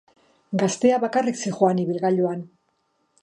Gaztea 0.61 0.97
bakarrik 1.03 1.37
zihoan 1.45 1.83
ibilgailuan. 1.83 2.43